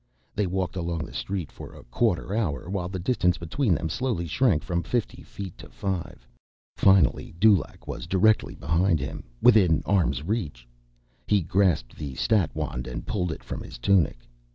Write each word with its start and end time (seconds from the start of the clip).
They 0.33 0.47
walked 0.47 0.75
along 0.75 1.05
the 1.05 1.13
street 1.13 1.51
for 1.51 1.75
a 1.75 1.83
quarter 1.83 2.35
hour 2.35 2.67
while 2.67 2.89
the 2.89 2.97
distance 2.97 3.37
between 3.37 3.75
them 3.75 3.87
slowly 3.87 4.25
shrank 4.25 4.63
from 4.63 4.81
fifty 4.81 5.21
feet 5.21 5.55
to 5.59 5.69
five. 5.69 6.25
Finally 6.75 7.35
Dulaq 7.39 7.87
was 7.87 8.07
directly 8.07 8.55
behind 8.55 8.99
him, 8.99 9.23
within 9.43 9.83
arm's 9.85 10.23
reach. 10.23 10.67
He 11.27 11.43
grasped 11.43 11.97
the 11.99 12.15
stat 12.15 12.49
wand 12.55 12.87
and 12.87 13.05
pulled 13.05 13.31
it 13.31 13.43
from 13.43 13.61
his 13.61 13.77
tunic. 13.77 14.27